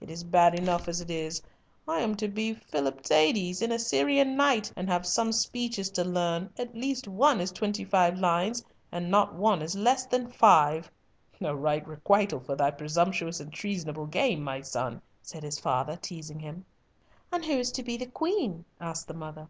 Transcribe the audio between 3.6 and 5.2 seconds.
an Assyrian knight, and have